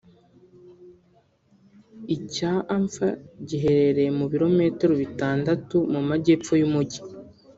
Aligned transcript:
icya 2.15 2.53
Anfa 2.75 3.07
giherereye 3.47 4.11
mu 4.19 4.25
birometero 4.31 4.93
bitandatu 5.01 5.77
mu 5.93 6.01
Majyepfo 6.09 6.53
y’Umujyi 6.61 7.01